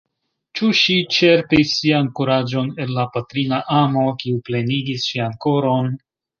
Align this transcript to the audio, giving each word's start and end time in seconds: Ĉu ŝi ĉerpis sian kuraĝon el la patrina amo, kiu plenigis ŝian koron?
Ĉu 0.59 0.69
ŝi 0.77 0.95
ĉerpis 1.15 1.73
sian 1.81 2.09
kuraĝon 2.21 2.73
el 2.87 2.95
la 3.01 3.07
patrina 3.19 3.61
amo, 3.83 4.09
kiu 4.25 4.43
plenigis 4.51 5.07
ŝian 5.13 5.41
koron? 5.49 5.97